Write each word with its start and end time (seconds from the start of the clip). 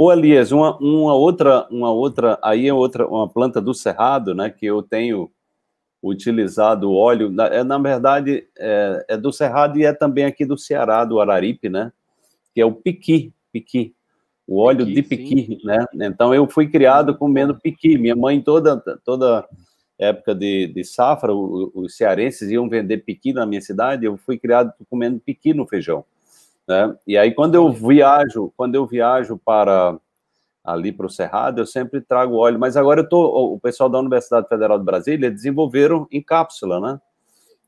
Ô, 0.00 0.12
Elias, 0.12 0.52
uma, 0.52 0.78
uma 0.78 1.12
outra, 1.12 1.66
uma 1.72 1.90
outra, 1.90 2.38
aí 2.40 2.68
é 2.68 2.72
outra, 2.72 3.04
uma 3.04 3.28
planta 3.28 3.60
do 3.60 3.74
cerrado, 3.74 4.32
né, 4.32 4.48
que 4.48 4.64
eu 4.64 4.80
tenho 4.80 5.28
utilizado 6.00 6.92
óleo, 6.92 7.28
na, 7.32 7.46
é, 7.46 7.64
na 7.64 7.78
verdade, 7.78 8.46
é, 8.56 9.06
é, 9.08 9.16
do 9.16 9.32
cerrado 9.32 9.76
e 9.76 9.84
é 9.84 9.92
também 9.92 10.24
aqui 10.24 10.44
do 10.44 10.56
Ceará, 10.56 11.04
do 11.04 11.18
Araripe, 11.18 11.68
né, 11.68 11.92
que 12.54 12.60
é 12.60 12.64
o 12.64 12.70
piqui, 12.70 13.32
piqui, 13.52 13.92
o 14.46 14.60
óleo 14.60 14.86
piqui, 14.86 14.94
de 14.94 15.02
piqui, 15.02 15.46
sim. 15.46 15.66
né, 15.66 15.84
então 15.92 16.32
eu 16.32 16.48
fui 16.48 16.68
criado 16.68 17.18
comendo 17.18 17.58
piqui, 17.58 17.98
minha 17.98 18.14
mãe 18.14 18.40
toda, 18.40 18.80
toda 19.04 19.48
época 19.98 20.32
de, 20.32 20.68
de 20.68 20.84
safra, 20.84 21.34
os, 21.34 21.72
os 21.74 21.96
cearenses 21.96 22.48
iam 22.52 22.68
vender 22.68 22.98
piqui 22.98 23.32
na 23.32 23.44
minha 23.44 23.60
cidade, 23.60 24.04
eu 24.04 24.16
fui 24.16 24.38
criado 24.38 24.72
comendo 24.88 25.18
piqui 25.18 25.52
no 25.52 25.66
feijão, 25.66 26.04
né? 26.68 26.94
E 27.06 27.16
aí, 27.16 27.32
quando 27.32 27.54
eu 27.54 27.72
viajo, 27.72 28.52
quando 28.56 28.74
eu 28.74 28.86
viajo 28.86 29.40
para 29.42 29.98
ali 30.62 30.92
para 30.92 31.06
o 31.06 31.10
Cerrado, 31.10 31.60
eu 31.60 31.66
sempre 31.66 32.00
trago 32.00 32.36
óleo. 32.36 32.58
Mas 32.58 32.76
agora 32.76 33.00
eu 33.00 33.08
tô, 33.08 33.54
o 33.54 33.58
pessoal 33.58 33.88
da 33.88 33.98
Universidade 33.98 34.48
Federal 34.48 34.78
de 34.78 34.84
Brasília 34.84 35.30
desenvolveram 35.30 36.06
em 36.12 36.22
cápsula, 36.22 36.78
né? 36.78 37.00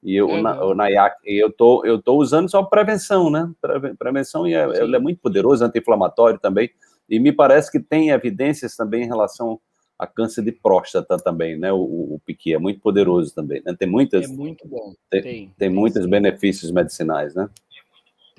E 0.03 0.17
eu, 0.17 0.29
uhum. 0.29 0.43
na, 0.43 0.65
o 0.65 0.75
NAIAC, 0.75 1.17
eu 1.27 1.51
tô, 1.51 1.85
eu 1.85 2.01
tô 2.01 2.17
usando 2.17 2.51
só 2.51 2.63
prevenção, 2.63 3.31
né? 3.31 3.51
Prevenção 3.99 4.47
e 4.47 4.55
é, 4.55 4.61
é 4.61 4.99
muito 4.99 5.21
poderoso, 5.21 5.65
anti-inflamatório 5.65 6.39
também. 6.39 6.71
E 7.09 7.19
me 7.19 7.33
parece 7.33 7.73
que 7.73 7.81
tem 7.81 8.11
evidências 8.11 8.77
também 8.77 9.03
em 9.05 9.07
relação 9.07 9.59
a 9.99 10.07
câncer 10.07 10.43
de 10.43 10.53
próstata 10.53 11.19
também, 11.19 11.59
né? 11.59 11.73
O, 11.73 11.79
o 11.79 12.21
piqui 12.25 12.55
é 12.55 12.59
muito 12.59 12.81
poderoso 12.81 13.35
também, 13.35 13.63
né? 13.65 13.75
Tem 13.79 13.89
muitas. 13.89 14.25
É 14.25 14.29
muito 14.29 14.67
bom. 14.67 14.95
Tem, 15.11 15.23
tem, 15.23 15.33
tem, 15.33 15.55
tem 15.59 15.71
muitos 15.71 16.07
benefícios 16.07 16.71
medicinais, 16.71 17.35
né? 17.35 17.49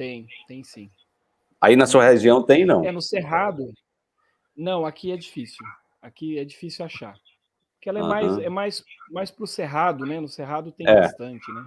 Tem, 0.02 0.26
tem 0.48 0.64
sim. 0.64 0.90
Aí 1.62 1.76
na 1.76 1.86
sua 1.86 2.04
região 2.04 2.41
tem, 2.41 2.66
não? 2.66 2.84
É 2.84 2.91
no 2.91 3.04
Cerrado. 3.04 3.72
Não, 4.58 4.84
aqui 4.84 5.12
é 5.12 5.16
difícil. 5.16 5.64
Aqui 6.02 6.40
é 6.40 6.44
difícil 6.44 6.84
achar. 6.84 7.14
Porque 7.76 7.88
ela 7.88 7.99
é 7.99 8.02
uhum. 8.02 8.10
mais 8.10 8.38
é 8.40 8.49
mais 8.49 8.84
mais 9.12 9.30
pro 9.30 9.46
Cerrado, 9.46 10.04
né? 10.04 10.20
No 10.20 10.27
Cerrado 10.27 10.71
tem 10.71 10.88
é. 10.88 11.02
bastante, 11.02 11.52
né? 11.54 11.66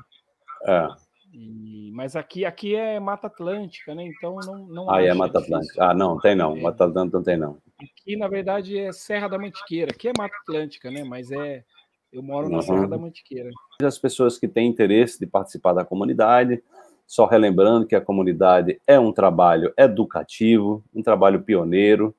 É. 0.66 0.88
E, 1.32 1.92
mas 1.94 2.16
aqui 2.16 2.44
aqui 2.44 2.74
é 2.74 2.98
Mata 2.98 3.28
Atlântica, 3.28 3.94
né? 3.94 4.04
Então 4.04 4.36
não 4.44 4.66
não 4.66 4.90
Ah, 4.90 5.00
é 5.00 5.14
Mata 5.14 5.38
Atlântica. 5.38 5.84
Ah, 5.84 5.94
não, 5.94 6.18
tem 6.18 6.34
não. 6.34 6.56
É. 6.56 6.60
Mata 6.60 6.86
Atlântica 6.86 7.16
não 7.16 7.24
tem 7.24 7.36
não. 7.36 7.58
Aqui 7.80 8.16
na 8.16 8.26
verdade 8.26 8.76
é 8.76 8.92
Serra 8.92 9.28
da 9.28 9.38
Mantiqueira, 9.38 9.92
que 9.94 10.08
é 10.08 10.12
Mata 10.18 10.34
Atlântica, 10.42 10.90
né? 10.90 11.04
Mas 11.04 11.30
é 11.30 11.64
eu 12.12 12.20
moro 12.20 12.48
na 12.48 12.56
uhum. 12.56 12.62
Serra 12.62 12.88
da 12.88 12.98
Mantiqueira. 12.98 13.50
As 13.80 13.96
pessoas 13.96 14.38
que 14.38 14.48
têm 14.48 14.68
interesse 14.68 15.20
de 15.20 15.26
participar 15.26 15.72
da 15.72 15.84
comunidade, 15.84 16.60
só 17.06 17.26
relembrando 17.26 17.86
que 17.86 17.94
a 17.94 18.00
comunidade 18.00 18.80
é 18.86 18.98
um 18.98 19.12
trabalho 19.12 19.72
educativo, 19.76 20.82
um 20.94 21.02
trabalho 21.02 21.42
pioneiro. 21.42 22.14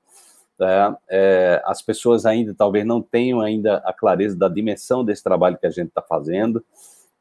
Né? 0.60 0.96
É, 1.10 1.62
as 1.66 1.82
pessoas 1.82 2.26
ainda 2.26 2.54
talvez 2.54 2.86
não 2.86 3.02
tenham 3.02 3.42
ainda 3.42 3.78
a 3.78 3.92
clareza 3.92 4.38
da 4.38 4.48
dimensão 4.48 5.04
desse 5.04 5.24
trabalho 5.24 5.58
que 5.58 5.68
a 5.68 5.72
gente 5.72 5.90
está 5.90 6.02
fazendo. 6.02 6.64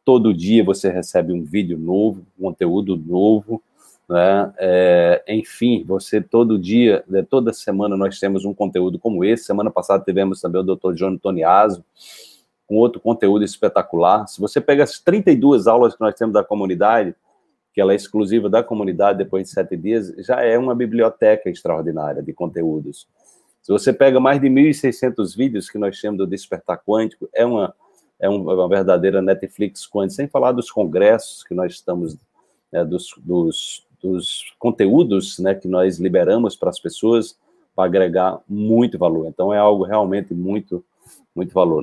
Todo 0.04 0.34
dia 0.34 0.62
você 0.62 0.90
recebe 0.90 1.32
um 1.32 1.42
vídeo 1.42 1.78
novo, 1.78 2.24
um 2.38 2.44
conteúdo 2.44 2.96
novo. 2.96 3.62
Né? 4.08 4.52
É, 4.58 5.24
enfim, 5.26 5.82
você 5.86 6.20
todo 6.20 6.58
dia, 6.58 7.02
né, 7.08 7.22
toda 7.22 7.52
semana 7.52 7.96
nós 7.96 8.20
temos 8.20 8.44
um 8.44 8.52
conteúdo 8.52 8.98
como 8.98 9.24
esse. 9.24 9.44
Semana 9.44 9.70
passada 9.70 10.04
tivemos 10.04 10.40
também 10.40 10.60
o 10.60 10.76
Dr. 10.76 10.92
Johnny 10.92 11.18
Toniaso, 11.18 11.82
com 12.66 12.76
outro 12.76 13.00
conteúdo 13.00 13.44
espetacular. 13.44 14.26
Se 14.28 14.40
você 14.40 14.60
pega 14.60 14.84
as 14.84 14.98
32 14.98 15.66
aulas 15.66 15.94
que 15.94 16.00
nós 16.00 16.14
temos 16.14 16.34
da 16.34 16.44
comunidade, 16.44 17.14
que 17.74 17.80
ela 17.80 17.92
é 17.92 17.96
exclusiva 17.96 18.48
da 18.48 18.62
comunidade 18.62 19.18
depois 19.18 19.48
de 19.48 19.50
sete 19.50 19.76
dias, 19.76 20.14
já 20.18 20.40
é 20.40 20.56
uma 20.56 20.76
biblioteca 20.76 21.50
extraordinária 21.50 22.22
de 22.22 22.32
conteúdos. 22.32 23.08
Se 23.60 23.72
você 23.72 23.92
pega 23.92 24.20
mais 24.20 24.40
de 24.40 24.46
1.600 24.46 25.36
vídeos 25.36 25.68
que 25.68 25.76
nós 25.76 26.00
temos 26.00 26.18
do 26.18 26.26
Despertar 26.26 26.80
Quântico, 26.86 27.28
é 27.34 27.44
uma, 27.44 27.74
é 28.20 28.28
uma 28.28 28.68
verdadeira 28.68 29.20
Netflix 29.20 29.88
quântica, 29.88 30.16
sem 30.16 30.28
falar 30.28 30.52
dos 30.52 30.70
congressos 30.70 31.42
que 31.42 31.52
nós 31.52 31.72
estamos, 31.72 32.16
né, 32.70 32.84
dos, 32.84 33.08
dos, 33.18 33.84
dos 34.00 34.54
conteúdos 34.58 35.38
né, 35.40 35.54
que 35.54 35.66
nós 35.66 35.98
liberamos 35.98 36.54
para 36.54 36.70
as 36.70 36.78
pessoas 36.78 37.36
para 37.74 37.86
agregar 37.86 38.38
muito 38.48 38.96
valor. 38.98 39.26
Então, 39.26 39.52
é 39.52 39.58
algo 39.58 39.82
realmente 39.82 40.32
muito, 40.32 40.84
muito 41.34 41.52
valor. 41.52 41.72